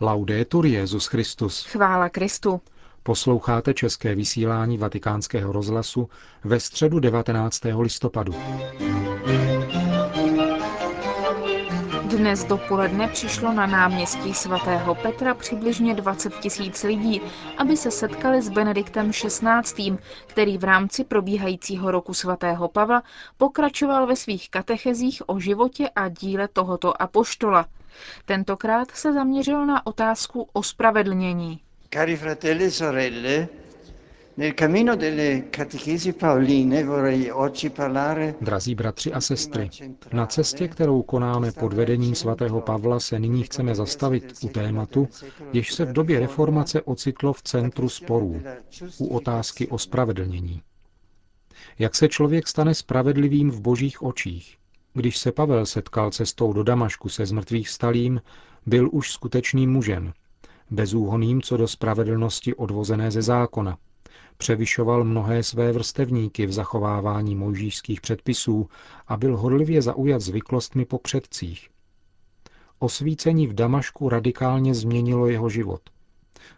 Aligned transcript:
Laudetur 0.00 0.66
Jezus 0.66 1.06
Christus. 1.06 1.64
Chvála 1.64 2.08
Kristu. 2.08 2.60
Posloucháte 3.02 3.74
české 3.74 4.14
vysílání 4.14 4.78
Vatikánského 4.78 5.52
rozhlasu 5.52 6.08
ve 6.44 6.60
středu 6.60 7.00
19. 7.00 7.60
listopadu. 7.78 8.34
Dnes 12.04 12.44
dopoledne 12.44 13.08
přišlo 13.08 13.52
na 13.52 13.66
náměstí 13.66 14.34
svatého 14.34 14.94
Petra 14.94 15.34
přibližně 15.34 15.94
20 15.94 16.34
tisíc 16.34 16.82
lidí, 16.82 17.20
aby 17.58 17.76
se 17.76 17.90
setkali 17.90 18.42
s 18.42 18.48
Benediktem 18.48 19.10
XVI., 19.10 19.98
který 20.26 20.58
v 20.58 20.64
rámci 20.64 21.04
probíhajícího 21.04 21.90
roku 21.90 22.14
svatého 22.14 22.68
Pavla 22.68 23.02
pokračoval 23.36 24.06
ve 24.06 24.16
svých 24.16 24.50
katechezích 24.50 25.22
o 25.26 25.40
životě 25.40 25.88
a 25.88 26.08
díle 26.08 26.48
tohoto 26.48 27.02
apoštola. 27.02 27.66
Tentokrát 28.24 28.90
se 28.90 29.12
zaměřil 29.12 29.66
na 29.66 29.86
otázku 29.86 30.48
ospravedlnění. 30.52 31.60
Cari 31.94 32.16
fratelli 32.16 32.64
e 32.64 32.70
sorelle, 32.70 33.48
nel 34.36 34.52
cammino 34.52 34.96
delle 34.96 35.42
catechesi 35.50 36.12
pauline 36.12 36.84
vorrei 36.84 37.32
oggi 37.32 37.70
parlare 37.70 38.34
Drazí 38.40 38.74
bratři 38.74 39.12
a 39.12 39.20
sestry, 39.20 39.70
na 40.12 40.26
cestě, 40.26 40.68
kterou 40.68 41.02
konáme 41.02 41.52
pod 41.52 41.72
vedením 41.72 42.14
svatého 42.14 42.60
Pavla, 42.60 43.00
se 43.00 43.18
nyní 43.18 43.42
chceme 43.42 43.74
zastavit 43.74 44.34
u 44.42 44.48
tématu, 44.48 45.08
jež 45.52 45.74
se 45.74 45.84
v 45.84 45.92
době 45.92 46.20
reformace 46.20 46.82
ocitlo 46.82 47.32
v 47.32 47.42
centru 47.42 47.88
sporů, 47.88 48.42
u 48.98 49.06
otázky 49.06 49.68
o 49.68 49.78
spravedlnění. 49.78 50.62
Jak 51.78 51.94
se 51.94 52.08
člověk 52.08 52.48
stane 52.48 52.74
spravedlivým 52.74 53.50
v 53.50 53.60
božích 53.60 54.02
očích? 54.02 54.56
Když 54.98 55.18
se 55.18 55.32
Pavel 55.32 55.66
setkal 55.66 56.10
cestou 56.10 56.52
do 56.52 56.62
Damašku 56.62 57.08
se 57.08 57.26
zmrtvých 57.26 57.68
stalým, 57.68 58.20
byl 58.66 58.88
už 58.92 59.12
skutečným 59.12 59.72
mužem, 59.72 60.12
bezúhoným 60.70 61.42
co 61.42 61.56
do 61.56 61.68
spravedlnosti 61.68 62.54
odvozené 62.54 63.10
ze 63.10 63.22
zákona. 63.22 63.78
Převyšoval 64.36 65.04
mnohé 65.04 65.42
své 65.42 65.72
vrstevníky 65.72 66.46
v 66.46 66.52
zachovávání 66.52 67.34
mojžíšských 67.36 68.00
předpisů 68.00 68.68
a 69.08 69.16
byl 69.16 69.36
hodlivě 69.36 69.82
zaujat 69.82 70.20
zvyklostmi 70.20 70.84
po 70.84 70.98
předcích. 70.98 71.68
Osvícení 72.78 73.46
v 73.46 73.54
Damašku 73.54 74.08
radikálně 74.08 74.74
změnilo 74.74 75.26
jeho 75.26 75.48
život. 75.48 75.80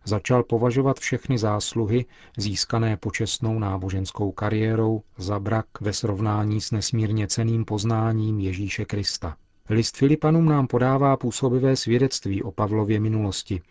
Začal 0.04 0.42
považovat 0.42 1.00
všechny 1.00 1.38
zásluhy, 1.38 2.04
získané 2.36 2.96
počestnou 2.96 3.58
náboženskou 3.58 4.32
kariérou, 4.32 5.02
za 5.18 5.38
brak 5.38 5.66
ve 5.80 5.92
srovnání 5.92 6.60
s 6.60 6.70
nesmírně 6.70 7.26
ceným 7.26 7.64
poznáním 7.64 8.40
Ježíše 8.40 8.84
Krista. 8.84 9.36
List 9.68 9.96
Filipanům 9.96 10.44
nám 10.44 10.66
podává 10.66 11.16
působivé 11.16 11.76
svědectví 11.76 12.42
o 12.42 12.50
Pavlově 12.50 13.00
minulosti, 13.00 13.62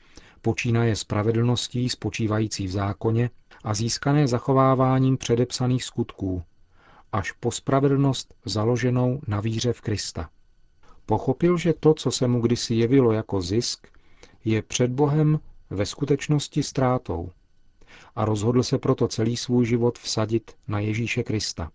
počínaje 0.42 0.96
spravedlností 0.96 1.90
spočívající 1.90 2.68
v 2.68 2.72
zákoně 2.72 3.30
a 3.64 3.74
získané 3.74 4.28
zachováváním 4.28 5.18
předepsaných 5.18 5.84
skutků, 5.84 6.44
až 7.12 7.32
po 7.32 7.52
spravedlnost 7.52 8.34
založenou 8.46 9.20
na 9.28 9.42
víře 9.42 9.74
v 9.74 9.82
Krista. 9.82 10.30
Pochopil, 11.06 11.58
že 11.58 11.74
to, 11.80 11.94
co 11.94 12.12
se 12.12 12.28
mu 12.28 12.42
kdysi 12.42 12.76
jevilo 12.76 13.12
jako 13.12 13.42
zisk, 13.42 13.88
je 14.46 14.62
před 14.62 14.92
Bohem 14.92 15.40
ve 15.70 15.86
skutečnosti 15.86 16.64
ztrátou 16.64 17.32
a 18.16 18.26
rozhodl 18.26 18.64
se 18.64 18.78
proto 18.78 19.08
celý 19.08 19.38
svůj 19.38 19.66
život 19.66 20.00
vsadit 20.00 20.52
na 20.68 20.80
Ježíše 20.80 21.24
Krista. 21.24 21.72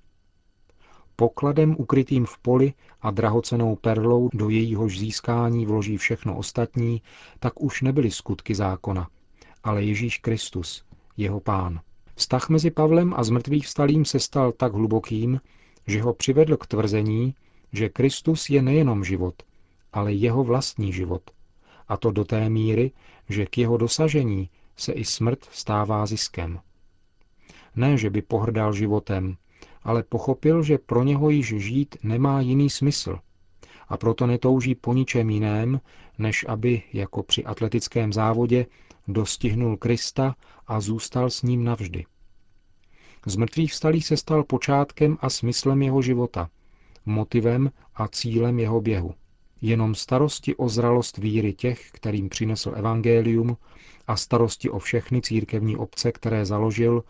Pokladem 1.16 1.76
ukrytým 1.78 2.26
v 2.26 2.38
poli 2.38 2.72
a 3.00 3.10
drahocenou 3.10 3.76
perlou, 3.76 4.28
do 4.34 4.48
jejíhož 4.48 4.98
získání 4.98 5.66
vloží 5.66 5.96
všechno 5.96 6.36
ostatní, 6.36 7.02
tak 7.38 7.62
už 7.62 7.82
nebyly 7.82 8.10
skutky 8.10 8.54
zákona, 8.54 9.08
ale 9.64 9.84
Ježíš 9.84 10.18
Kristus, 10.18 10.84
jeho 11.16 11.40
pán. 11.40 11.80
Vztah 12.14 12.48
mezi 12.48 12.70
Pavlem 12.70 13.14
a 13.16 13.24
zmrtvých 13.24 13.66
vstalým 13.66 14.04
se 14.04 14.20
stal 14.20 14.52
tak 14.52 14.72
hlubokým, 14.72 15.40
že 15.86 16.02
ho 16.02 16.14
přivedl 16.14 16.56
k 16.56 16.66
tvrzení, 16.66 17.34
že 17.72 17.88
Kristus 17.88 18.50
je 18.50 18.62
nejenom 18.62 19.04
život, 19.04 19.34
ale 19.92 20.12
jeho 20.12 20.44
vlastní 20.44 20.92
život. 20.92 21.22
A 21.88 21.96
to 21.96 22.10
do 22.10 22.24
té 22.24 22.50
míry, 22.50 22.90
že 23.29 23.46
k 23.46 23.58
jeho 23.58 23.77
dosažení 23.77 24.51
se 24.77 24.92
i 24.92 25.05
smrt 25.05 25.48
stává 25.52 26.07
ziskem. 26.07 26.61
Ne, 27.77 27.96
že 27.96 28.11
by 28.11 28.23
pohrdal 28.23 28.73
životem, 28.73 29.36
ale 29.83 30.02
pochopil, 30.02 30.62
že 30.62 30.79
pro 30.79 31.02
něho 31.02 31.30
již 31.30 31.46
žít 31.46 31.96
nemá 32.02 32.40
jiný 32.40 32.70
smysl 32.70 33.18
a 33.89 33.96
proto 33.96 34.27
netouží 34.27 34.74
po 34.74 34.95
ničem 34.95 35.30
jiném, 35.30 35.80
než 36.18 36.45
aby, 36.48 36.83
jako 36.92 37.23
při 37.23 37.45
atletickém 37.45 38.13
závodě, 38.13 38.67
dostihnul 39.08 39.77
Krista 39.77 40.34
a 40.67 40.80
zůstal 40.80 41.30
s 41.30 41.42
ním 41.42 41.64
navždy. 41.64 42.07
Z 43.27 43.36
mrtvých 43.36 43.73
vstalý 43.73 44.02
se 44.02 44.17
stal 44.17 44.45
počátkem 44.45 45.18
a 45.20 45.30
smyslem 45.30 45.83
jeho 45.83 46.02
života, 46.02 46.51
motivem 47.07 47.70
a 47.95 48.08
cílem 48.08 48.58
jeho 48.58 48.80
běhu. 48.80 49.14
Jenom 49.67 49.95
starosti 49.95 50.57
o 50.57 50.69
zralost 50.69 51.19
víry 51.19 51.52
těch, 51.52 51.91
kterým 51.92 52.29
přinesl 52.29 52.73
evangelium, 52.77 53.57
a 54.07 54.17
starosti 54.17 54.70
o 54.70 54.79
všechny 54.79 55.23
církevní 55.23 55.77
obce, 55.77 56.13
které 56.13 56.47
založil, 56.47 57.05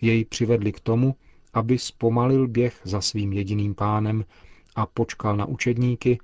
jej 0.00 0.24
přivedli 0.24 0.72
k 0.72 0.80
tomu, 0.80 1.14
aby 1.54 1.78
zpomalil 1.78 2.48
běh 2.48 2.80
za 2.84 3.00
svým 3.00 3.32
jediným 3.32 3.74
pánem 3.74 4.24
a 4.76 4.86
počkal 4.86 5.36
na 5.36 5.44
učedníky, 5.44 6.18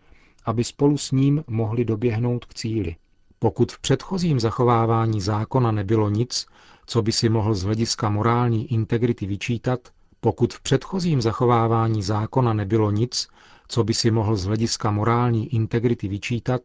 aby 0.45 0.65
spolu 0.65 0.99
s 0.99 1.11
ním 1.11 1.45
mohli 1.47 1.85
doběhnout 1.85 2.45
k 2.45 2.55
cíli. 2.55 2.97
Pokud 3.39 3.73
v 3.73 3.79
předchozím 3.79 4.41
zachovávání 4.41 5.21
zákona 5.21 5.73
nebylo 5.73 6.09
nic, 6.11 6.47
co 6.87 7.03
by 7.03 7.13
si 7.13 7.29
mohl 7.29 7.55
z 7.55 7.63
hlediska 7.63 8.11
morální 8.11 8.73
integrity 8.73 9.27
vyčítat, 9.27 9.89
pokud 10.21 10.55
v 10.55 10.61
předchozím 10.61 11.21
zachovávání 11.21 12.03
zákona 12.03 12.53
nebylo 12.53 12.91
nic, 12.91 13.29
co 13.69 13.85
by 13.85 13.95
si 13.95 14.11
mohl 14.11 14.37
z 14.37 14.45
hlediska 14.45 14.91
morální 14.91 15.55
integrity 15.55 16.09
vyčítat, 16.09 16.61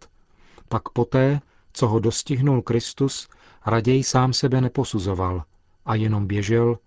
pak 0.70 0.90
poté, 0.90 1.42
co 1.74 1.88
ho 1.88 2.00
dostihnul 2.00 2.62
Kristus, 2.62 3.28
raději 3.66 4.04
sám 4.04 4.34
sebe 4.34 4.62
neposuzoval 4.62 5.44
a 5.86 5.96
jenom 5.96 6.28
běžel, 6.28 6.78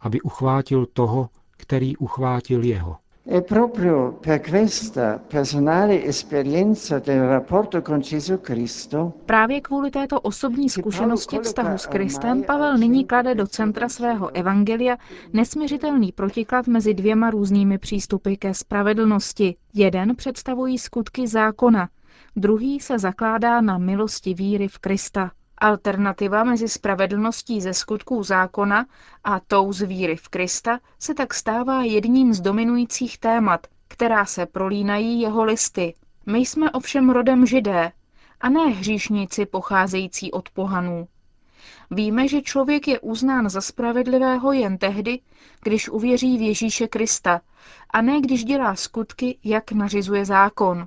aby 0.00 0.20
uchvátil 0.20 0.86
toho, 0.86 1.28
který 1.50 1.96
uchvátil 1.96 2.64
jeho. 2.64 2.96
È 3.26 3.40
proprio 3.40 4.12
per 4.12 4.40
questa 4.40 5.18
personale 5.28 6.04
esperienza 6.04 6.98
del 6.98 7.20
rapporto 7.28 7.80
con 7.80 8.00
Gesù 8.00 8.38
Cristo 8.40 9.12
Právě 9.26 9.60
kvůli 9.60 9.90
této 9.90 10.20
osobní 10.20 10.70
zkušenosti 10.70 11.38
vztahu 11.38 11.78
s 11.78 11.86
Kristem 11.86 12.42
Pavel 12.42 12.78
nyní 12.78 13.04
klade 13.04 13.34
do 13.34 13.46
centra 13.46 13.88
svého 13.88 14.36
evangelia 14.36 14.96
nesměřitelný 15.32 16.12
protiklad 16.12 16.66
mezi 16.66 16.94
dvěma 16.94 17.30
různými 17.30 17.78
přístupy 17.78 18.34
ke 18.34 18.54
spravedlnosti. 18.54 19.56
Jeden 19.74 20.16
představují 20.16 20.78
skutky 20.78 21.26
zákona, 21.26 21.88
druhý 22.36 22.80
se 22.80 22.98
zakládá 22.98 23.60
na 23.60 23.78
milosti 23.78 24.34
víry 24.34 24.68
v 24.68 24.78
Krista. 24.78 25.30
Alternativa 25.64 26.44
mezi 26.44 26.68
spravedlností 26.68 27.60
ze 27.60 27.74
skutků 27.74 28.22
zákona 28.22 28.86
a 29.24 29.40
tou 29.40 29.72
z 29.72 29.82
víry 29.82 30.16
v 30.16 30.28
Krista 30.28 30.80
se 30.98 31.14
tak 31.14 31.34
stává 31.34 31.82
jedním 31.82 32.34
z 32.34 32.40
dominujících 32.40 33.18
témat, 33.18 33.66
která 33.88 34.24
se 34.24 34.46
prolínají 34.46 35.20
jeho 35.20 35.44
listy. 35.44 35.94
My 36.26 36.38
jsme 36.38 36.70
ovšem 36.70 37.10
rodem 37.10 37.46
židé, 37.46 37.92
a 38.40 38.48
ne 38.48 38.66
hříšníci 38.66 39.46
pocházející 39.46 40.32
od 40.32 40.50
pohanů. 40.50 41.08
Víme, 41.90 42.28
že 42.28 42.42
člověk 42.42 42.88
je 42.88 43.00
uznán 43.00 43.50
za 43.50 43.60
spravedlivého 43.60 44.52
jen 44.52 44.78
tehdy, 44.78 45.20
když 45.62 45.88
uvěří 45.88 46.38
v 46.38 46.40
Ježíše 46.40 46.88
Krista, 46.88 47.40
a 47.90 48.02
ne 48.02 48.20
když 48.20 48.44
dělá 48.44 48.74
skutky, 48.74 49.38
jak 49.44 49.72
nařizuje 49.72 50.24
zákon. 50.24 50.86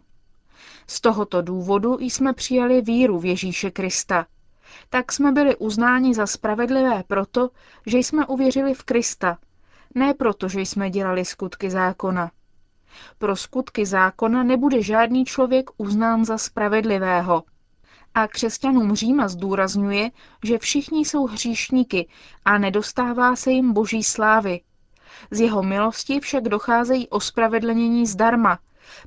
Z 0.87 1.01
tohoto 1.01 1.41
důvodu 1.41 1.97
jsme 1.99 2.33
přijali 2.33 2.81
víru 2.81 3.19
v 3.19 3.25
Ježíše 3.25 3.71
Krista, 3.71 4.25
tak 4.89 5.11
jsme 5.11 5.31
byli 5.31 5.55
uznáni 5.55 6.13
za 6.13 6.27
spravedlivé 6.27 7.03
proto, 7.07 7.49
že 7.85 7.97
jsme 7.97 8.25
uvěřili 8.25 8.73
v 8.73 8.83
Krista, 8.83 9.37
ne 9.95 10.13
proto, 10.13 10.47
že 10.49 10.61
jsme 10.61 10.89
dělali 10.89 11.25
skutky 11.25 11.69
zákona. 11.69 12.31
Pro 13.17 13.35
skutky 13.35 13.85
zákona 13.85 14.43
nebude 14.43 14.81
žádný 14.81 15.25
člověk 15.25 15.69
uznán 15.77 16.25
za 16.25 16.37
spravedlivého. 16.37 17.43
A 18.13 18.27
křesťanům 18.27 18.95
Říma 18.95 19.27
zdůrazňuje, 19.27 20.11
že 20.43 20.57
všichni 20.57 20.99
jsou 20.99 21.25
hříšníky 21.27 22.07
a 22.45 22.57
nedostává 22.57 23.35
se 23.35 23.51
jim 23.51 23.73
boží 23.73 24.03
slávy. 24.03 24.61
Z 25.31 25.39
jeho 25.39 25.63
milosti 25.63 26.19
však 26.19 26.43
docházejí 26.43 27.09
ospravedlnění 27.09 28.07
zdarma, 28.07 28.59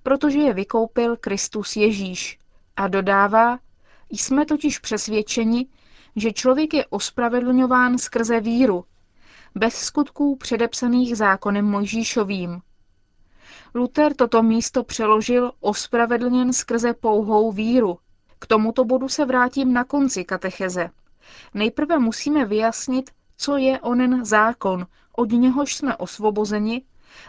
protože 0.03 0.39
je 0.39 0.55
vykoupil 0.55 1.17
Kristus 1.17 1.77
Ježíš. 1.77 2.39
A 2.77 2.89
dodává, 2.89 3.59
jsme 4.11 4.47
totiž 4.47 4.79
přesvědčeni, 4.79 5.67
že 6.17 6.33
člověk 6.33 6.75
je 6.75 6.87
ospravedlňován 6.87 7.99
skrze 7.99 8.41
víru, 8.41 8.85
bez 9.55 9.75
skutků 9.75 10.37
předepsaných 10.37 11.17
zákonem 11.17 11.65
Mojžíšovým. 11.65 12.61
Luther 13.75 14.15
toto 14.15 14.43
místo 14.43 14.85
přeložil 14.85 15.53
ospravedlněn 15.61 16.53
skrze 16.53 16.95
pouhou 16.95 17.53
víru. 17.53 17.99
K 18.39 18.47
tomuto 18.47 18.85
bodu 18.85 19.09
se 19.09 19.25
vrátím 19.25 19.73
na 19.73 19.85
konci 19.85 20.25
katecheze. 20.25 20.91
Nejprve 21.55 21.99
musíme 21.99 22.45
vyjasnit, 22.45 23.11
co 23.37 23.57
je 23.57 23.81
onen 23.81 24.25
zákon, 24.25 24.87
od 25.17 25.33
něhož 25.33 25.75
jsme 25.77 25.97
osvobozeni, 25.97 26.83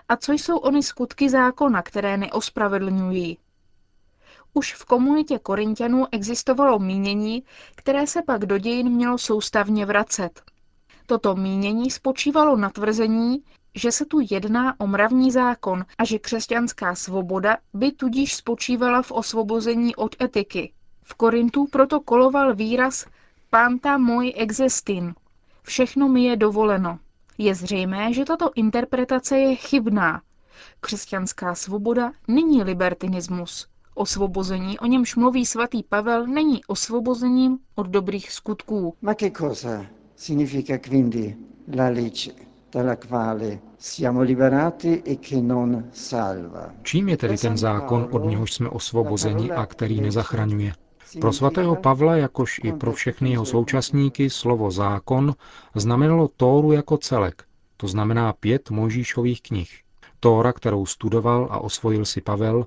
a 0.10 0.16
co 0.18 0.32
jsou 0.32 0.58
ony 0.58 0.84
skutky 0.84 1.30
zákona, 1.30 1.82
které 1.82 2.18
neospravedlňují. 2.18 3.38
Už 4.54 4.74
v 4.74 4.86
komunitě 4.86 5.40
Korintianů 5.40 6.06
existovalo 6.12 6.80
mínění, 6.80 7.44
které 7.76 8.08
se 8.08 8.22
pak 8.22 8.46
do 8.46 8.58
dějin 8.58 8.90
mělo 8.90 9.18
soustavně 9.18 9.86
vracet. 9.86 10.42
Toto 11.06 11.36
mínění 11.36 11.92
spočívalo 11.92 12.58
na 12.58 12.70
tvrzení, 12.70 13.44
že 13.76 13.92
se 13.92 14.06
tu 14.06 14.20
jedná 14.32 14.80
o 14.80 14.88
mravní 14.88 15.32
zákon 15.32 15.86
a 15.98 16.04
že 16.06 16.20
křesťanská 16.20 16.96
svoboda 16.96 17.58
by 17.74 17.92
tudíž 17.92 18.36
spočívala 18.36 19.02
v 19.02 19.12
osvobození 19.12 19.96
od 19.96 20.16
etiky. 20.22 20.74
V 21.04 21.14
Korintu 21.14 21.66
proto 21.72 22.00
koloval 22.00 22.56
výraz 22.56 23.06
panta 23.50 23.98
moi 23.98 24.34
existin. 24.34 25.14
Všechno 25.64 26.08
mi 26.08 26.24
je 26.24 26.36
dovoleno. 26.36 27.00
Je 27.38 27.56
zřejmé, 27.56 28.14
že 28.14 28.26
tato 28.26 28.52
interpretace 28.56 29.38
je 29.38 29.56
chybná. 29.56 30.22
Křesťanská 30.82 31.56
svoboda 31.56 32.12
není 32.28 32.64
libertinismus. 32.64 33.68
Osvobození, 34.00 34.80
o 34.80 34.86
němž 34.86 35.16
mluví 35.16 35.46
svatý 35.46 35.84
Pavel, 35.84 36.28
není 36.28 36.66
osvobozením 36.66 37.60
od 37.76 37.88
dobrých 37.88 38.32
skutků. 38.32 38.94
Ma 39.02 39.14
che 39.14 39.32
cosa 39.32 39.86
significa 40.16 40.78
quindi 40.78 41.36
la 41.76 41.90
legge 41.90 42.32
dalla 42.72 42.96
quale 42.96 43.60
siamo 43.78 44.22
liberati 44.22 45.02
e 45.06 45.16
che 45.16 45.42
non 45.42 45.84
salva? 45.92 46.72
Čím 46.84 47.10
je 47.10 47.18
tedy 47.18 47.38
ten 47.38 47.58
zákon, 47.58 48.08
od 48.12 48.26
něhož 48.26 48.54
jsme 48.54 48.70
osvobozeni 48.70 49.52
a 49.52 49.66
který 49.66 50.02
nezachraňuje? 50.02 50.74
Pro 51.22 51.34
svatého 51.34 51.76
Pavla, 51.76 52.16
jakož 52.16 52.62
i 52.64 52.74
pro 52.74 52.92
všechny 52.92 53.32
jeho 53.32 53.46
současníky, 53.46 54.30
slovo 54.30 54.72
zákon 54.72 55.36
znamenalo 55.76 56.28
Tóru 56.38 56.72
jako 56.72 56.98
celek, 56.98 57.44
to 57.78 57.88
znamená 57.88 58.34
pět 58.34 58.70
Mojžíšových 58.70 59.42
knih. 59.42 59.80
Tóra, 60.20 60.54
kterou 60.54 60.86
studoval 60.86 61.48
a 61.52 61.60
osvojil 61.60 62.06
si 62.06 62.22
Pavel, 62.22 62.66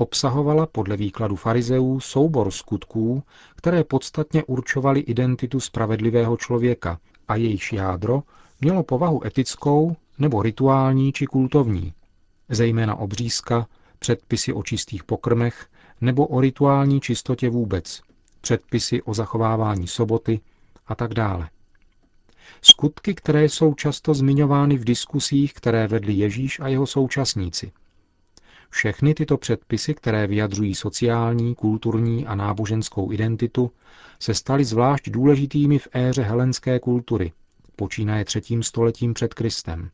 obsahovala 0.00 0.66
podle 0.66 0.96
výkladu 0.96 1.36
farizeů 1.36 2.00
soubor 2.00 2.50
skutků, 2.50 3.22
které 3.56 3.84
podstatně 3.84 4.44
určovaly 4.44 5.00
identitu 5.00 5.60
spravedlivého 5.60 6.36
člověka 6.36 6.98
a 7.28 7.36
jejíž 7.36 7.72
jádro 7.72 8.22
mělo 8.60 8.82
povahu 8.82 9.26
etickou 9.26 9.96
nebo 10.18 10.42
rituální 10.42 11.12
či 11.12 11.26
kultovní, 11.26 11.92
zejména 12.48 12.94
obřízka, 12.96 13.66
předpisy 13.98 14.52
o 14.52 14.62
čistých 14.62 15.04
pokrmech 15.04 15.66
nebo 16.00 16.26
o 16.26 16.40
rituální 16.40 17.00
čistotě 17.00 17.50
vůbec, 17.50 18.02
předpisy 18.40 19.02
o 19.02 19.14
zachovávání 19.14 19.86
soboty 19.86 20.40
a 20.86 20.94
tak 20.94 21.14
dále. 21.14 21.48
Skutky, 22.62 23.14
které 23.14 23.44
jsou 23.44 23.74
často 23.74 24.14
zmiňovány 24.14 24.76
v 24.76 24.84
diskusích, 24.84 25.54
které 25.54 25.86
vedli 25.86 26.12
Ježíš 26.12 26.60
a 26.60 26.68
jeho 26.68 26.86
současníci. 26.86 27.72
Všechny 28.70 29.14
tyto 29.14 29.36
předpisy, 29.36 29.94
které 29.94 30.26
vyjadřují 30.26 30.74
sociální, 30.74 31.54
kulturní 31.54 32.26
a 32.26 32.34
náboženskou 32.34 33.12
identitu, 33.12 33.70
se 34.20 34.34
staly 34.34 34.64
zvlášť 34.64 35.10
důležitými 35.10 35.78
v 35.78 35.88
éře 35.92 36.22
helenské 36.22 36.78
kultury, 36.78 37.32
počínaje 37.76 38.24
třetím 38.24 38.62
stoletím 38.62 39.14
před 39.14 39.34
Kristem. 39.34 39.90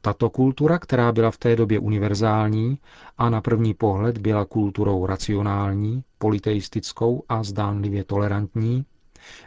Tato 0.00 0.30
kultura, 0.30 0.78
která 0.78 1.12
byla 1.12 1.30
v 1.30 1.36
té 1.36 1.56
době 1.56 1.78
univerzální 1.78 2.78
a 3.18 3.30
na 3.30 3.40
první 3.40 3.74
pohled 3.74 4.18
byla 4.18 4.44
kulturou 4.44 5.06
racionální, 5.06 6.04
politeistickou 6.18 7.24
a 7.28 7.42
zdánlivě 7.42 8.04
tolerantní, 8.04 8.84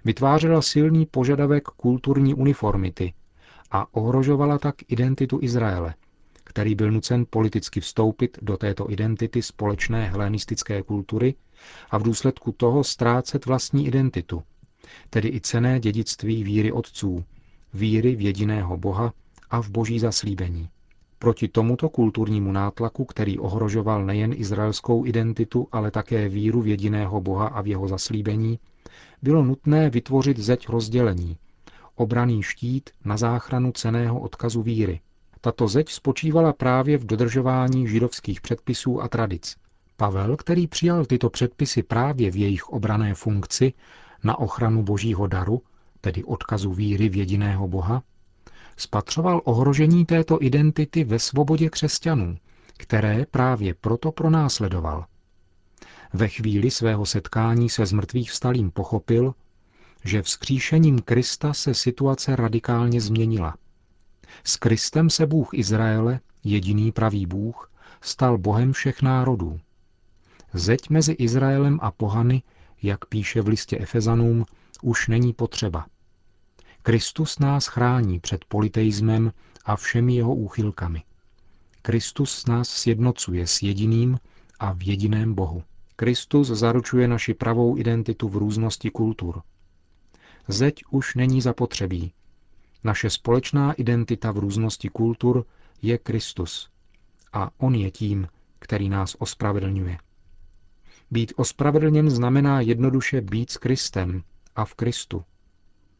vytvářela 0.05 0.61
silný 0.61 1.05
požadavek 1.05 1.63
kulturní 1.63 2.33
uniformity 2.33 3.13
a 3.71 3.95
ohrožovala 3.95 4.57
tak 4.57 4.75
identitu 4.87 5.39
Izraele, 5.41 5.93
který 6.55 6.75
byl 6.75 6.91
nucen 6.91 7.25
politicky 7.29 7.79
vstoupit 7.79 8.37
do 8.41 8.57
této 8.57 8.91
identity 8.91 9.41
společné 9.41 10.09
helenistické 10.09 10.83
kultury 10.83 11.35
a 11.91 11.97
v 11.97 12.03
důsledku 12.03 12.51
toho 12.51 12.83
ztrácet 12.83 13.45
vlastní 13.45 13.87
identitu, 13.87 14.43
tedy 15.09 15.27
i 15.29 15.41
cené 15.41 15.79
dědictví 15.79 16.43
víry 16.43 16.71
otců, 16.71 17.23
víry 17.73 18.15
v 18.15 18.21
jediného 18.21 18.77
Boha 18.77 19.13
a 19.49 19.61
v 19.61 19.69
boží 19.69 19.99
zaslíbení. 19.99 20.69
Proti 21.19 21.47
tomuto 21.47 21.89
kulturnímu 21.89 22.51
nátlaku, 22.51 23.05
který 23.05 23.39
ohrožoval 23.39 24.05
nejen 24.05 24.33
izraelskou 24.37 25.05
identitu, 25.05 25.67
ale 25.71 25.91
také 25.91 26.29
víru 26.29 26.61
v 26.61 26.67
jediného 26.67 27.21
Boha 27.21 27.47
a 27.47 27.61
v 27.61 27.67
jeho 27.67 27.87
zaslíbení, 27.87 28.59
bylo 29.21 29.43
nutné 29.43 29.89
vytvořit 29.89 30.37
zeď 30.39 30.69
rozdělení, 30.69 31.37
obraný 31.95 32.43
štít 32.43 32.89
na 33.05 33.17
záchranu 33.17 33.71
ceného 33.71 34.19
odkazu 34.19 34.61
víry. 34.61 34.99
Tato 35.45 35.67
zeď 35.67 35.89
spočívala 35.89 36.53
právě 36.53 36.97
v 36.97 37.05
dodržování 37.05 37.87
židovských 37.87 38.41
předpisů 38.41 39.01
a 39.01 39.07
tradic. 39.07 39.55
Pavel, 39.97 40.37
který 40.37 40.67
přijal 40.67 41.05
tyto 41.05 41.29
předpisy 41.29 41.83
právě 41.83 42.31
v 42.31 42.35
jejich 42.35 42.69
obrané 42.69 43.15
funkci 43.15 43.73
na 44.23 44.39
ochranu 44.39 44.83
božího 44.83 45.27
daru, 45.27 45.61
tedy 46.01 46.23
odkazu 46.23 46.73
víry 46.73 47.09
v 47.09 47.15
jediného 47.15 47.67
Boha, 47.67 48.03
spatřoval 48.77 49.41
ohrožení 49.43 50.05
této 50.05 50.43
identity 50.43 51.03
ve 51.03 51.19
svobodě 51.19 51.69
křesťanů, 51.69 52.37
které 52.77 53.25
právě 53.31 53.73
proto 53.73 54.11
pronásledoval. 54.11 55.05
Ve 56.13 56.27
chvíli 56.27 56.71
svého 56.71 57.05
setkání 57.05 57.69
se 57.69 57.85
zmrtvých 57.85 58.31
vstalým 58.31 58.71
pochopil, 58.71 59.33
že 60.03 60.21
vzkříšením 60.21 60.99
Krista 60.99 61.53
se 61.53 61.73
situace 61.73 62.35
radikálně 62.35 63.01
změnila. 63.01 63.55
S 64.43 64.55
Kristem 64.57 65.09
se 65.09 65.25
Bůh 65.25 65.49
Izraele, 65.53 66.19
jediný 66.43 66.91
pravý 66.91 67.25
Bůh, 67.25 67.71
stal 68.01 68.37
Bohem 68.37 68.73
všech 68.73 69.01
národů. 69.01 69.59
Zeď 70.53 70.89
mezi 70.89 71.11
Izraelem 71.11 71.79
a 71.81 71.91
pohany, 71.91 72.43
jak 72.81 73.05
píše 73.05 73.41
v 73.41 73.47
listě 73.47 73.77
Efezanům, 73.77 74.45
už 74.81 75.07
není 75.07 75.33
potřeba. 75.33 75.85
Kristus 76.81 77.39
nás 77.39 77.67
chrání 77.67 78.19
před 78.19 78.45
politeismem 78.45 79.31
a 79.65 79.75
všemi 79.75 80.15
jeho 80.15 80.35
úchylkami. 80.35 81.03
Kristus 81.81 82.45
nás 82.45 82.69
sjednocuje 82.69 83.47
s 83.47 83.61
jediným 83.61 84.19
a 84.59 84.73
v 84.73 84.87
jediném 84.87 85.33
Bohu. 85.33 85.63
Kristus 85.95 86.47
zaručuje 86.47 87.07
naši 87.07 87.33
pravou 87.33 87.77
identitu 87.77 88.29
v 88.29 88.35
různosti 88.35 88.89
kultur. 88.89 89.41
Zeď 90.47 90.83
už 90.89 91.15
není 91.15 91.41
zapotřebí. 91.41 92.13
Naše 92.85 93.09
společná 93.09 93.73
identita 93.73 94.31
v 94.31 94.37
různosti 94.37 94.89
kultur 94.89 95.45
je 95.81 95.97
Kristus. 95.97 96.69
A 97.33 97.49
On 97.57 97.75
je 97.75 97.91
tím, 97.91 98.27
který 98.59 98.89
nás 98.89 99.15
ospravedlňuje. 99.19 99.97
Být 101.11 101.33
ospravedlněn 101.35 102.09
znamená 102.09 102.61
jednoduše 102.61 103.21
být 103.21 103.51
s 103.51 103.57
Kristem 103.57 104.23
a 104.55 104.65
v 104.65 104.73
Kristu. 104.73 105.23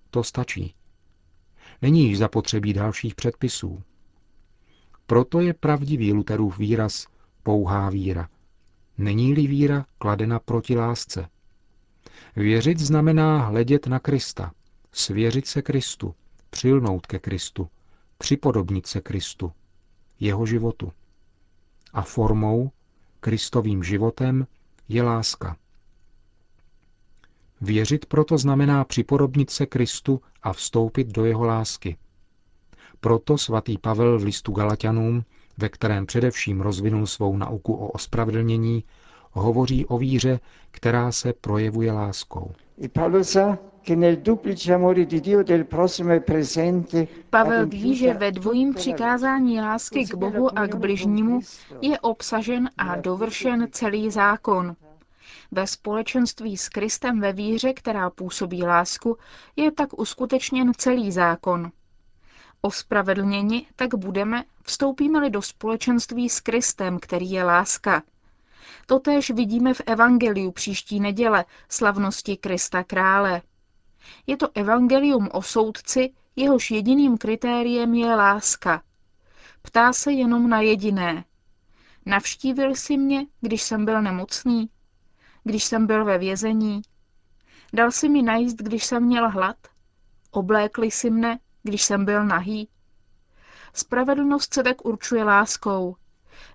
To 0.09 0.23
stačí. 0.23 0.75
Není 1.81 2.07
již 2.07 2.17
zapotřebí 2.17 2.73
dalších 2.73 3.15
předpisů. 3.15 3.83
Proto 5.07 5.39
je 5.39 5.53
pravdivý 5.53 6.13
Luterův 6.13 6.57
výraz 6.57 7.07
pouhá 7.43 7.89
víra. 7.89 8.29
Není-li 8.97 9.47
víra 9.47 9.85
kladena 9.97 10.39
proti 10.39 10.77
lásce. 10.77 11.29
Věřit 12.35 12.79
znamená 12.79 13.45
hledět 13.45 13.87
na 13.87 13.99
Krista, 13.99 14.51
svěřit 14.91 15.47
se 15.47 15.61
Kristu, 15.61 16.15
přilnout 16.55 17.05
ke 17.05 17.19
Kristu, 17.19 17.67
připodobnit 18.17 18.87
se 18.87 19.01
Kristu, 19.01 19.51
jeho 20.19 20.45
životu. 20.45 20.91
A 21.93 22.01
formou, 22.01 22.71
Kristovým 23.19 23.83
životem, 23.83 24.47
je 24.89 25.03
láska. 25.03 25.57
Věřit 27.61 28.05
proto 28.05 28.37
znamená 28.37 28.83
připodobnit 28.83 29.49
se 29.49 29.65
Kristu 29.65 30.21
a 30.43 30.53
vstoupit 30.53 31.07
do 31.07 31.25
jeho 31.25 31.45
lásky. 31.45 31.97
Proto 32.99 33.37
svatý 33.37 33.77
Pavel 33.77 34.19
v 34.19 34.23
listu 34.23 34.51
Galatianům, 34.51 35.25
ve 35.57 35.69
kterém 35.69 36.05
především 36.05 36.61
rozvinul 36.61 37.07
svou 37.07 37.37
nauku 37.37 37.73
o 37.73 37.87
ospravedlnění, 37.87 38.83
hovoří 39.31 39.85
o 39.85 39.97
víře, 39.97 40.39
která 40.71 41.11
se 41.11 41.33
projevuje 41.33 41.91
láskou. 41.91 42.51
Ví, 47.65 47.95
že 47.95 48.13
ve 48.13 48.31
dvojím 48.31 48.73
přikázání 48.73 49.61
lásky 49.61 50.05
k 50.05 50.15
Bohu 50.15 50.59
a 50.59 50.67
k 50.67 50.75
bližnímu 50.75 51.39
je 51.81 51.99
obsažen 51.99 52.69
a 52.77 52.95
dovršen 52.95 53.67
celý 53.71 54.11
zákon. 54.11 54.75
Ve 55.51 55.67
společenství 55.67 56.57
s 56.57 56.69
Kristem 56.69 57.19
ve 57.19 57.33
víře, 57.33 57.73
která 57.73 58.09
působí 58.09 58.63
lásku, 58.63 59.17
je 59.55 59.71
tak 59.71 59.99
uskutečněn 59.99 60.71
celý 60.77 61.11
zákon. 61.11 61.71
Ospravedlněni 62.61 63.67
tak 63.75 63.95
budeme, 63.95 64.43
vstoupíme-li 64.63 65.29
do 65.29 65.41
společenství 65.41 66.29
s 66.29 66.39
Kristem, 66.39 66.99
který 66.99 67.31
je 67.31 67.43
láska. 67.43 68.03
Totéž 68.85 69.31
vidíme 69.31 69.73
v 69.73 69.81
Evangeliu 69.85 70.51
příští 70.51 70.99
neděle, 70.99 71.45
slavnosti 71.69 72.37
Krista 72.37 72.83
krále. 72.83 73.41
Je 74.27 74.37
to 74.37 74.49
evangelium 74.53 75.29
o 75.33 75.41
soudci, 75.41 76.13
jehož 76.35 76.71
jediným 76.71 77.17
kritériem 77.17 77.93
je 77.93 78.15
láska. 78.15 78.83
Ptá 79.61 79.93
se 79.93 80.11
jenom 80.11 80.49
na 80.49 80.61
jediné. 80.61 81.25
Navštívil 82.05 82.75
jsi 82.75 82.97
mě, 82.97 83.25
když 83.41 83.61
jsem 83.61 83.85
byl 83.85 84.01
nemocný? 84.01 84.69
Když 85.43 85.63
jsem 85.63 85.87
byl 85.87 86.05
ve 86.05 86.17
vězení? 86.17 86.81
Dal 87.73 87.91
si 87.91 88.09
mi 88.09 88.21
najíst, 88.21 88.57
když 88.57 88.85
jsem 88.85 89.03
měl 89.03 89.29
hlad? 89.29 89.57
Oblékli 90.31 90.91
si 90.91 91.09
mne, 91.09 91.39
když 91.63 91.83
jsem 91.83 92.05
byl 92.05 92.25
nahý? 92.25 92.69
Spravedlnost 93.73 94.53
se 94.53 94.63
tak 94.63 94.85
určuje 94.85 95.23
láskou. 95.23 95.95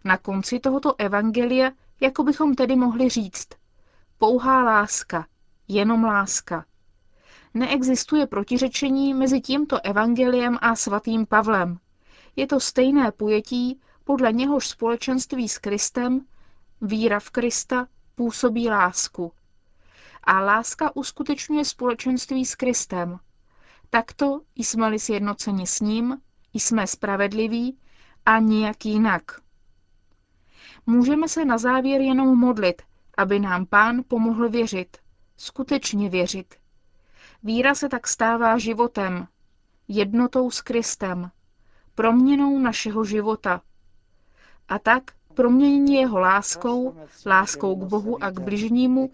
Na 0.05 0.19
konci 0.19 0.61
tohoto 0.61 0.95
evangelia, 0.99 1.71
jako 2.01 2.23
bychom 2.23 2.55
tedy 2.55 2.77
mohli 2.77 3.09
říct, 3.09 3.49
pouhá 4.19 4.63
láska, 4.63 5.27
jenom 5.69 6.05
láska. 6.05 6.65
Neexistuje 7.55 8.27
protiřečení 8.27 9.15
mezi 9.15 9.41
tímto 9.41 9.81
evangeliem 9.85 10.59
a 10.61 10.77
svatým 10.77 11.27
Pavlem. 11.27 11.79
Je 12.37 12.47
to 12.47 12.61
stejné 12.61 13.13
pojetí, 13.13 13.81
podle 14.05 14.33
něhož 14.33 14.69
společenství 14.69 15.49
s 15.49 15.59
Kristem, 15.59 16.27
víra 16.81 17.21
v 17.21 17.31
Krista, 17.31 17.87
působí 18.15 18.69
lásku. 18.69 19.33
A 20.25 20.41
láska 20.41 20.97
uskutečňuje 20.97 21.65
společenství 21.65 22.47
s 22.47 22.55
Kristem. 22.55 23.19
Takto 23.91 24.41
jsme-li 24.57 24.99
sjednoceni 24.99 25.67
s 25.67 25.81
ním, 25.81 26.21
jsme 26.55 26.87
spravedliví 26.87 27.79
a 28.27 28.39
nijak 28.39 28.85
jinak. 28.85 29.41
Můžeme 30.87 31.29
se 31.29 31.45
na 31.45 31.59
závěr 31.59 32.01
jenom 32.01 32.39
modlit, 32.39 32.83
aby 33.17 33.39
nám 33.39 33.67
Pán 33.67 34.03
pomohl 34.09 34.49
věřit, 34.49 34.97
skutečně 35.37 36.09
věřit. 36.09 36.60
Víra 37.43 37.75
se 37.75 37.89
tak 37.89 38.07
stává 38.09 38.59
životem, 38.59 39.27
jednotou 39.89 40.51
s 40.51 40.61
Kristem, 40.61 41.31
proměnou 41.95 42.59
našeho 42.59 43.05
života. 43.05 43.61
A 44.69 44.79
tak, 44.79 45.03
proměnění 45.35 45.95
jeho 45.95 46.19
láskou, 46.19 46.95
láskou 47.27 47.77
k 47.77 47.85
Bohu 47.85 48.25
a 48.25 48.31
k 48.31 48.41
bližnímu, 48.41 49.11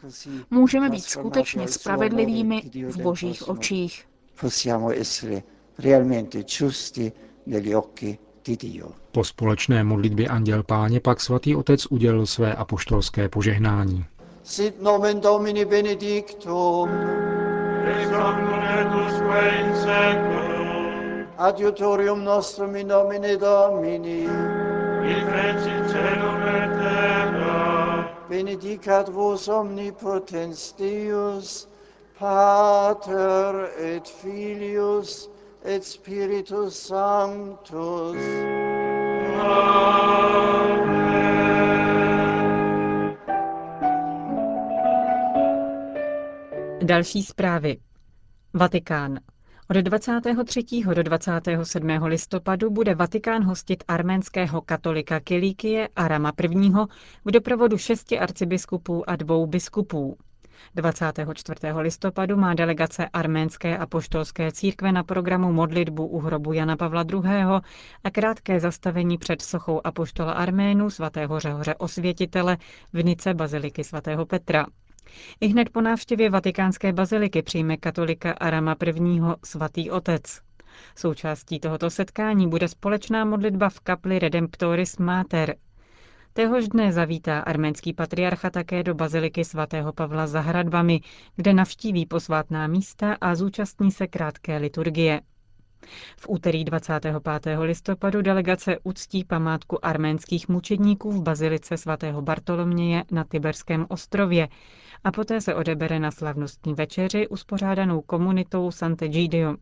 můžeme 0.51 0.91
být 0.91 1.05
skutečně 1.05 1.69
spravedlivými 1.69 2.63
v 2.91 2.97
božích 2.97 3.49
očích. 3.49 4.09
Possiamo 4.41 4.91
essere 4.91 5.43
realmente 5.79 6.43
giusti 6.43 7.13
negli 7.47 7.75
occhi 7.75 8.19
di 8.45 8.57
Dio. 8.57 8.93
Po 9.13 9.25
společné 9.25 9.85
modlitbě 9.85 10.29
Anděl 10.29 10.63
Páně 10.63 11.01
pak 11.01 11.21
svatý 11.21 11.57
otec 11.57 11.87
udělil 11.87 12.27
své 12.27 12.55
apoštolské 12.55 13.29
požehnání. 13.29 14.05
Sit 14.43 14.83
nomen 14.83 15.21
Domini 15.21 15.65
benedictum. 15.65 16.89
Adiutorium 21.39 22.25
nostrum 22.25 22.75
in 22.75 22.89
nomine 22.89 23.37
Domini. 23.39 24.27
Qui 25.03 25.15
fecit 25.31 25.83
celum 25.93 26.43
et 26.43 26.71
terra. 26.81 28.09
Benedicat 28.29 29.09
vos 29.09 29.49
omnipotens 29.49 30.73
Deus, 30.77 31.67
Pater 32.19 33.71
et 33.79 34.09
Filius 34.09 35.29
et 35.65 35.85
Spiritus 35.85 36.75
Sanctus. 36.75 38.17
Další 46.87 47.23
zprávy. 47.23 47.77
Vatikán. 48.55 49.19
Od 49.71 49.77
23. 49.77 50.65
do 50.95 51.03
27. 51.03 51.89
listopadu 52.05 52.71
bude 52.71 52.95
Vatikán 52.95 53.45
hostit 53.45 53.85
arménského 53.89 54.61
katolika 54.61 55.21
Kilíkie 55.21 55.89
Arama 55.97 56.33
I. 56.43 56.49
v 57.25 57.31
doprovodu 57.31 57.79
šesti 57.79 58.19
arcibiskupů 58.19 59.11
a 59.11 59.17
dvou 59.17 59.47
biskupů. 59.47 60.17
24. 60.75 61.61
listopadu 61.77 62.37
má 62.37 62.55
delegace 62.55 63.09
arménské 63.09 63.79
a 63.79 63.87
poštolské 63.87 64.53
církve 64.53 64.93
na 64.93 65.03
programu 65.03 65.53
modlitbu 65.53 66.07
u 66.07 66.19
hrobu 66.19 66.53
Jana 66.53 66.77
Pavla 66.77 67.05
II. 67.13 67.21
a 68.05 68.11
krátké 68.13 68.61
zastavení 68.61 69.19
před 69.19 69.43
sochou 69.43 69.81
apoštola 69.85 70.33
Arménu 70.33 70.91
svatého 70.91 71.41
Řehoře 71.41 71.75
Osvětitele 71.75 72.57
v 72.93 73.05
Nice 73.05 73.35
baziliky 73.35 73.85
svatého 73.85 74.27
Petra. 74.27 74.67
I 75.41 75.47
hned 75.47 75.71
po 75.71 75.81
návštěvě 75.81 76.31
vatikánské 76.31 76.93
baziliky 76.93 77.43
přijme 77.43 77.77
katolika 77.77 78.33
Arama 78.33 78.77
I. 78.87 79.21
svatý 79.45 79.91
otec. 79.91 80.41
Součástí 80.97 81.61
tohoto 81.61 81.91
setkání 81.91 82.49
bude 82.49 82.69
společná 82.69 83.25
modlitba 83.25 83.69
v 83.69 83.81
kapli 83.81 84.19
Redemptoris 84.19 84.99
Mater. 84.99 85.57
Téhož 86.33 86.69
dne 86.69 86.93
zavítá 86.93 87.41
arménský 87.41 87.93
patriarcha 87.93 88.51
také 88.51 88.83
do 88.83 88.95
baziliky 88.95 89.45
svatého 89.45 89.93
Pavla 89.93 90.27
za 90.27 90.41
hradbami, 90.41 91.01
kde 91.37 91.53
navštíví 91.53 92.07
posvátná 92.07 92.67
místa 92.67 93.17
a 93.21 93.35
zúčastní 93.35 93.91
se 93.91 94.07
krátké 94.07 94.57
liturgie. 94.57 95.21
V 96.17 96.29
úterý 96.29 96.65
25. 96.65 97.59
listopadu 97.59 98.23
delegace 98.23 98.79
uctí 98.83 99.25
památku 99.25 99.85
arménských 99.85 100.49
mučedníků 100.49 101.13
v 101.13 101.23
bazilice 101.23 101.77
svatého 101.77 102.23
Bartoloměje 102.23 103.05
na 103.11 103.25
Tiberském 103.25 103.87
ostrově 103.89 104.49
a 105.05 105.13
poté 105.13 105.41
se 105.41 105.55
odebere 105.55 105.99
na 106.01 106.11
slavnostní 106.11 106.75
večeři 106.75 107.29
uspořádanou 107.29 108.01
komunitou 108.01 108.71
Sant'Egidio. 108.71 109.57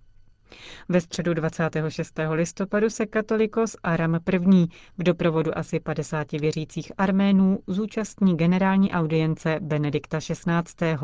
Ve 0.88 1.00
středu 1.00 1.35
26. 1.35 2.21
listopadu 2.31 2.90
se 2.90 3.07
katolikos 3.07 3.76
Aram 3.83 4.14
I. 4.14 4.38
v 4.99 5.02
doprovodu 5.02 5.59
asi 5.59 5.81
50 5.81 6.33
věřících 6.33 6.93
Arménů 6.99 7.59
zúčastní 7.66 8.37
generální 8.37 8.90
audience 8.93 9.59
Benedikta 9.61 10.19
XVI. 10.21 10.97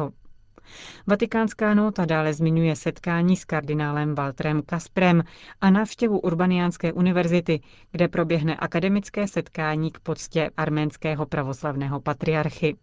Vatikánská 1.07 1.75
nota 1.75 2.05
dále 2.05 2.35
zmiňuje 2.35 2.77
setkání 2.77 3.37
s 3.37 3.45
kardinálem 3.45 4.15
Walterem 4.15 4.62
Kasprem 4.62 5.23
a 5.61 5.71
návštěvu 5.71 6.21
Urbaniánské 6.21 6.93
univerzity, 6.93 7.61
kde 7.93 8.09
proběhne 8.09 8.57
akademické 8.57 9.29
setkání 9.29 9.91
k 9.91 10.00
poctě 10.00 10.50
arménského 10.57 11.27
pravoslavného 11.27 12.00
patriarchy. 12.00 12.77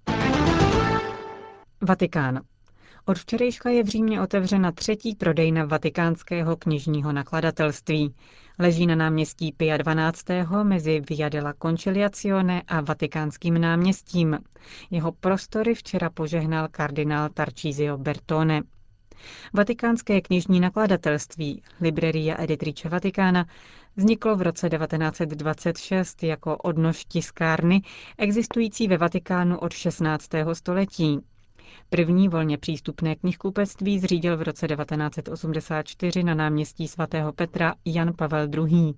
Vatikán. 1.82 2.42
Od 3.06 3.18
včerejška 3.18 3.70
je 3.70 3.84
v 3.84 3.88
Římě 3.88 4.22
otevřena 4.22 4.72
třetí 4.72 5.16
prodejna 5.16 5.66
vatikánského 5.66 6.56
knižního 6.58 7.12
nakladatelství. 7.12 8.16
Leží 8.60 8.88
na 8.88 8.96
náměstí 8.96 9.52
Pia 9.52 9.78
12. 9.78 10.26
mezi 10.64 11.02
Via 11.10 11.30
della 11.30 11.54
Conciliazione 11.62 12.62
a 12.68 12.82
Vatikánským 12.82 13.62
náměstím. 13.62 14.40
Jeho 14.92 15.12
prostory 15.12 15.76
včera 15.76 16.10
požehnal 16.10 16.68
kardinál 16.72 17.30
Tarcísio 17.30 17.98
Bertone. 17.98 18.62
Vatikánské 19.54 20.22
knižní 20.22 20.60
nakladatelství 20.60 21.62
Libreria 21.82 22.42
Editrice 22.42 22.90
Vaticana 22.90 23.46
vzniklo 23.96 24.36
v 24.36 24.42
roce 24.42 24.70
1926 24.70 26.24
jako 26.24 26.58
odnož 26.58 27.06
tiskárny 27.06 27.82
existující 28.18 28.88
ve 28.88 28.98
Vatikánu 28.98 29.60
od 29.60 29.74
16. 29.74 30.30
století. 30.54 31.20
První 31.90 32.30
volně 32.30 32.58
přístupné 32.58 33.16
knihkupectví 33.16 34.00
zřídil 34.00 34.38
v 34.38 34.42
roce 34.42 34.68
1984 34.68 36.24
na 36.24 36.34
náměstí 36.34 36.88
svatého 36.88 37.34
Petra 37.34 37.74
Jan 37.86 38.14
Pavel 38.14 38.48
II. 38.54 38.94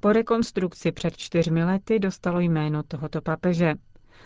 Po 0.00 0.12
rekonstrukci 0.12 0.92
před 0.92 1.16
čtyřmi 1.16 1.64
lety 1.64 1.98
dostalo 1.98 2.40
jméno 2.40 2.82
tohoto 2.82 3.20
papeže. 3.20 3.74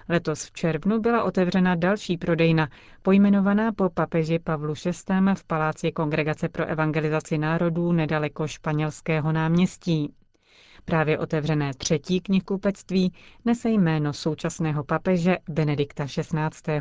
Letos 0.08 0.44
v 0.44 0.52
červnu 0.52 1.00
byla 1.00 1.22
otevřena 1.24 1.74
další 1.74 2.18
prodejna, 2.18 2.68
pojmenovaná 3.02 3.72
po 3.72 3.90
papeži 3.90 4.38
Pavlu 4.38 4.74
VI. 4.84 4.90
v 5.34 5.44
paláci 5.44 5.92
Kongregace 5.92 6.48
pro 6.48 6.66
evangelizaci 6.66 7.38
národů 7.38 7.92
nedaleko 7.92 8.46
španělského 8.48 9.32
náměstí. 9.32 10.14
Právě 10.84 11.18
otevřené 11.18 11.74
třetí 11.74 12.20
knihkupectví 12.20 13.12
nese 13.44 13.70
jméno 13.70 14.12
současného 14.12 14.84
papeže 14.84 15.36
Benedikta 15.48 16.06
XVI. 16.06 16.80